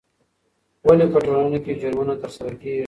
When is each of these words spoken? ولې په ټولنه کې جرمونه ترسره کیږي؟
ولې 0.87 1.05
په 1.13 1.19
ټولنه 1.25 1.57
کې 1.65 1.71
جرمونه 1.81 2.13
ترسره 2.21 2.51
کیږي؟ 2.61 2.79